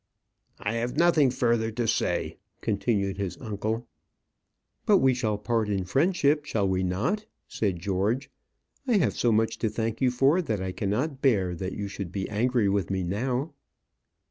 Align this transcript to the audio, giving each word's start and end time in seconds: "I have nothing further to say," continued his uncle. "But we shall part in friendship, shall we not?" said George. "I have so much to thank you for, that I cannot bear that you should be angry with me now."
"I 0.59 0.73
have 0.77 0.97
nothing 0.97 1.29
further 1.29 1.69
to 1.73 1.87
say," 1.87 2.37
continued 2.61 3.17
his 3.17 3.37
uncle. 3.37 3.87
"But 4.87 4.97
we 4.97 5.13
shall 5.13 5.37
part 5.37 5.69
in 5.69 5.85
friendship, 5.85 6.43
shall 6.43 6.67
we 6.67 6.81
not?" 6.81 7.27
said 7.47 7.77
George. 7.77 8.31
"I 8.87 8.97
have 8.97 9.15
so 9.15 9.31
much 9.31 9.59
to 9.59 9.69
thank 9.69 10.01
you 10.01 10.09
for, 10.09 10.41
that 10.41 10.59
I 10.59 10.71
cannot 10.71 11.21
bear 11.21 11.53
that 11.53 11.73
you 11.73 11.87
should 11.87 12.11
be 12.11 12.27
angry 12.29 12.67
with 12.67 12.89
me 12.89 13.03
now." 13.03 13.53